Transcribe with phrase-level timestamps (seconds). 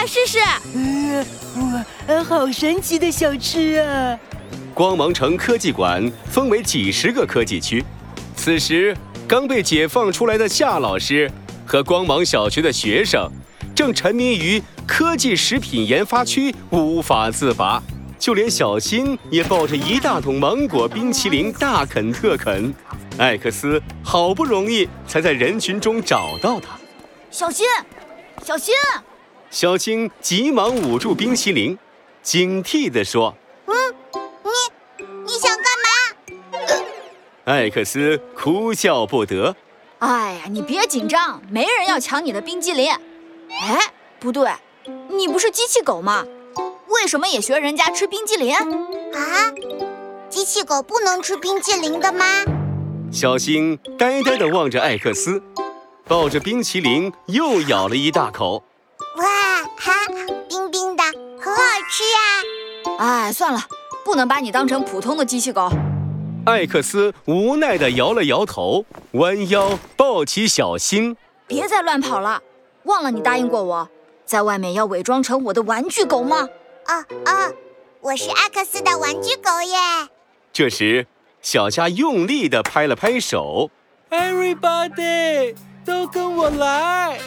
[0.00, 0.38] 来试试。
[2.08, 4.18] 哇，好神奇的小吃啊！
[4.72, 7.84] 光芒城科技馆分为几十个科技区，
[8.34, 8.96] 此时
[9.28, 11.30] 刚被解放出来的夏老师
[11.66, 13.30] 和光芒小学的学生，
[13.76, 17.82] 正沉迷于科技食品研发区无法自拔。
[18.18, 22.72] 就连小新也抱着一大桶芒果冰淇淋大啃特啃。
[23.18, 26.68] 艾克斯好不容易才在人群中找到他。
[27.30, 27.66] 小新，
[28.42, 28.74] 小新！
[29.50, 31.76] 小青急忙捂住冰淇淋，
[32.22, 33.34] 警惕地说
[33.66, 33.74] ：“嗯，
[34.44, 36.80] 你你想干嘛？”
[37.46, 39.56] 艾克斯哭笑不得。
[39.98, 42.92] 哎呀，你别紧张，没人要抢你的冰激凌。
[42.92, 44.48] 哎，不对，
[45.08, 46.24] 你不是机器狗吗？
[46.86, 48.54] 为什么也学人家吃冰激凌？
[48.54, 49.52] 啊，
[50.28, 52.24] 机器狗不能吃冰激凌的吗？
[53.10, 55.42] 小星呆呆地望着艾克斯，
[56.06, 58.62] 抱着冰淇淋又咬了一大口。
[59.80, 59.92] 哇哈，
[60.46, 61.02] 冰冰的，
[61.40, 62.98] 很好吃呀！
[62.98, 63.60] 哎，算了，
[64.04, 65.70] 不能把你当成普通的机器狗。
[66.44, 72.42] 艾克斯无奈地摇了摇头，弯腰抱起小新，别再乱跑了。
[72.84, 73.88] 忘了你答应过我，
[74.26, 76.46] 在外面要伪装成我的玩具狗吗？
[76.86, 77.54] 哦哦，
[78.02, 79.78] 我是艾克斯的玩具狗耶！
[80.52, 81.06] 这时，
[81.40, 83.70] 小佳用力地拍了拍手
[84.10, 85.54] ，Everybody
[85.86, 87.18] 都跟我来！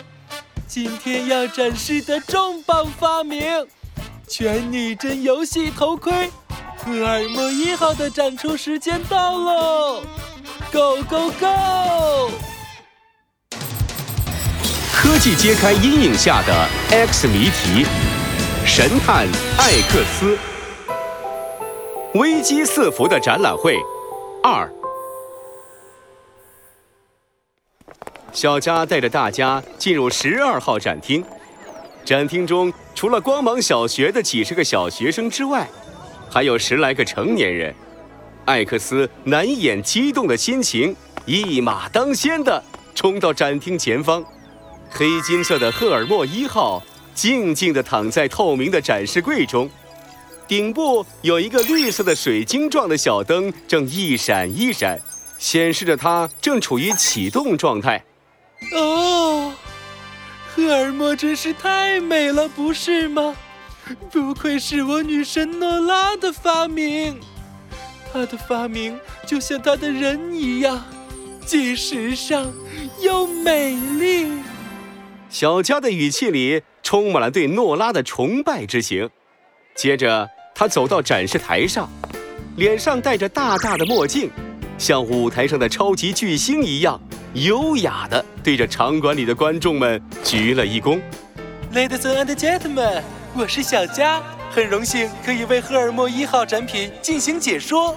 [0.73, 3.39] 今天要展示的重磅发明——
[4.27, 6.31] 全拟真游戏头盔，
[6.75, 10.01] 赫尔墨一号的展出时间到喽
[10.71, 12.31] ！Go Go Go！
[14.91, 17.85] 科技揭开阴影下的 X 谜题，
[18.66, 19.27] 神探
[19.59, 20.35] 艾克斯，
[22.16, 23.77] 危机四伏的展览会
[24.41, 24.67] 二。
[28.34, 31.23] 小佳带着大家进入十二号展厅。
[32.03, 35.70] 展厅中除了光芒小学的几十个小学生之外，
[36.30, 37.74] 还有十来个成年人。
[38.46, 40.94] 艾克斯难掩激动的心情，
[41.25, 42.62] 一马当先地
[42.94, 44.22] 冲到展厅前方。
[44.90, 46.84] 黑金色的赫尔墨一号
[47.16, 49.69] 静静地躺在透明的展示柜中，
[50.47, 55.00] 顶部有一个绿色的水晶状的小灯，正一闪一闪，
[55.38, 58.03] 显示着它正处于启动状态。
[58.72, 59.53] 哦，
[60.56, 63.35] 赫尔墨真是太美了，不是吗？
[64.12, 67.19] 不愧是我女神诺拉的发明，
[68.12, 70.84] 她的发明就像她的人一样，
[71.46, 72.51] 既时尚
[73.01, 74.31] 又美丽。
[75.30, 79.09] 小佳的语气里充满了对诺拉的崇拜之情。
[79.75, 81.90] 接着，他走到展示台上，
[82.56, 84.30] 脸上戴着大大的墨镜，
[84.78, 87.01] 像舞台上的超级巨星一样。
[87.33, 91.01] 优雅地对着场馆里的观众们鞠了一躬。
[91.73, 93.01] Ladies and gentlemen，
[93.35, 94.21] 我是小佳，
[94.51, 97.95] 很荣幸可以为赫尔墨一号展品进行解说。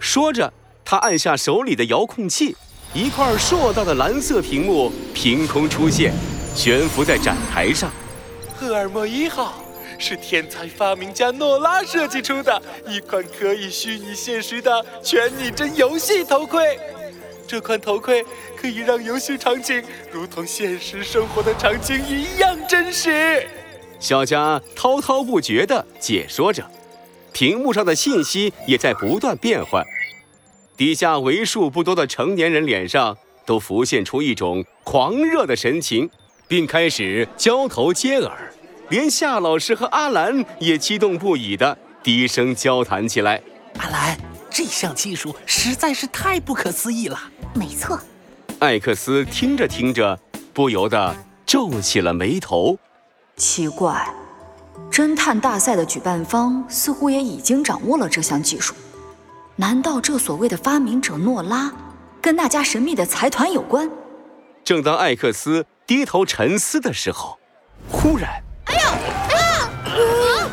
[0.00, 0.52] 说着，
[0.84, 2.56] 他按下手里的遥控器，
[2.92, 6.12] 一块硕大的蓝色屏幕凭空出现，
[6.56, 7.88] 悬浮在展台上。
[8.56, 9.62] 赫尔墨一号
[9.96, 16.76] 是天才发明家诺拉设计出的一款可以虚拟现实的全拟真游戏头盔。
[17.46, 18.24] 这款头盔
[18.56, 23.46] 可以让游戏场景如同现实生活的场景一样真实。
[24.00, 26.64] 小佳滔滔不绝地解说着，
[27.32, 29.84] 屏幕上的信息也在不断变换。
[30.76, 33.16] 底下为数不多的成年人脸上
[33.46, 36.10] 都浮现出一种狂热的神情，
[36.48, 38.52] 并开始交头接耳。
[38.88, 43.40] 连夏老师和阿兰也激动不已地低声交谈起来。
[43.78, 44.18] 阿兰，
[44.52, 47.18] 这项技术实在是太不可思议了。
[47.54, 47.98] 没错，
[48.58, 50.18] 艾克斯听着听着，
[50.52, 52.78] 不由得皱起了眉头。
[53.36, 54.14] 奇怪，
[54.90, 58.74] 侦探大赛的举办方似乎也已经掌握了这项技术。
[59.56, 61.72] 难道这所谓的发明者诺拉，
[62.20, 63.90] 跟那家神秘的财团有关？
[64.64, 67.38] 正当艾克斯低头沉思的时候，
[67.90, 68.80] 忽然，哎呦，
[69.28, 70.50] 哎呀！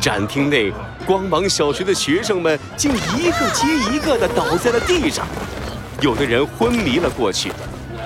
[0.00, 0.72] 展厅内。
[1.06, 5.26] 光芒小学的学生们竟一个接一个地倒在了地上，
[6.02, 7.50] 有的人昏迷了过去，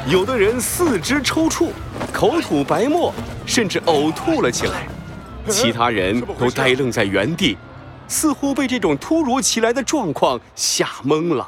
[0.06, 1.70] 有的人四肢抽搐，
[2.12, 3.12] 口吐白沫，
[3.44, 4.86] 甚至呕吐了起来。
[5.50, 7.56] 其他人都呆愣在原地，
[8.06, 11.44] 似乎被这种突如其来的状况吓懵了。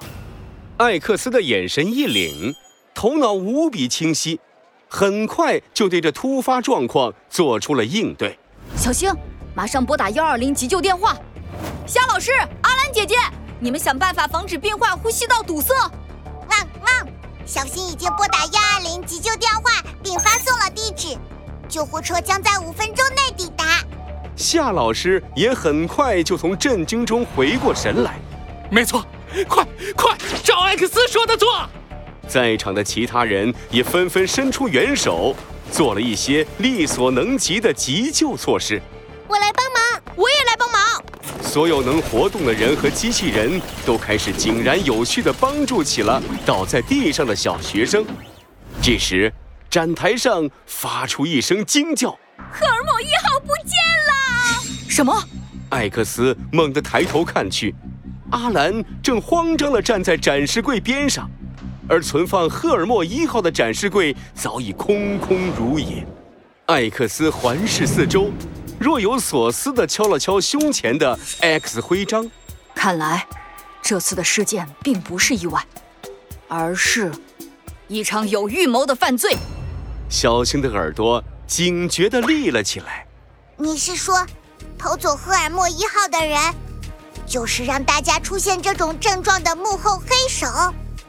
[0.79, 2.53] 艾克斯的眼神一凛，
[2.93, 4.41] 头脑无比清晰，
[4.89, 8.37] 很快就对这突发状况做出了应对。
[8.75, 9.13] 小星，
[9.55, 11.17] 马上拨打幺二零急救电话。
[11.87, 13.15] 夏老师，阿兰姐姐，
[13.61, 15.73] 你们想办法防止病患呼吸道堵塞。
[16.49, 16.49] 汪
[16.81, 17.09] 汪！
[17.47, 21.17] 小新已经拨打幺二零急救电话，并发送了地址。
[21.69, 23.81] 救护车将在五分钟内抵达。
[24.35, 28.19] 夏老师也很快就从震惊中回过神来。
[28.71, 29.07] 没错，
[29.47, 29.65] 快
[29.95, 31.49] 快照 X 说的做。
[32.27, 35.37] 在场的其他人也纷纷伸出援手，
[35.71, 38.83] 做了一些力所能及的急救措施。
[39.27, 41.03] 我来帮忙，我也来帮忙。
[41.43, 48.05] 所有能活动的人和机器人都开始井然有序地帮助起了倒在地上的小学生。
[48.83, 49.33] 这时，
[49.71, 52.11] 展台上发出一声惊叫
[52.53, 53.77] ：“赫尔墨一号不见
[54.09, 55.15] 了！”什么？
[55.71, 57.75] 艾克斯猛地抬头看去，
[58.31, 61.31] 阿兰正慌张地站在展示柜边上。
[61.87, 66.07] 而存放赫尔墨一号的展示柜早已空空如也。
[66.67, 68.31] 艾克斯环视四周，
[68.85, 72.31] 若有所思地敲了敲胸前的 X 徽章。
[72.75, 73.27] 看来，
[73.81, 75.67] 这次的事件并不是意外，
[76.49, 77.11] 而是
[77.89, 79.39] 一场有预谋的犯罪。
[80.11, 83.07] 小青的耳朵警觉地立了起来。
[83.57, 84.27] 你是说，
[84.77, 86.39] 偷走赫尔墨一号的人，
[87.27, 90.47] 就是让大家出现这种症状的幕后黑手？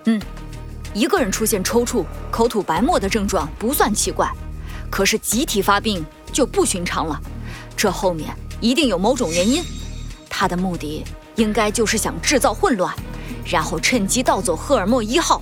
[0.05, 0.21] 嗯。
[0.93, 4.31] 一个人出现抽搐、口吐白沫的症状不算奇怪，
[4.89, 7.21] 可是集体发病就不寻常了。
[7.77, 9.63] 这后面一定有某种原因，
[10.29, 11.03] 他的目的
[11.35, 12.93] 应该就是想制造混乱，
[13.45, 15.41] 然后趁机盗走赫尔墨一号，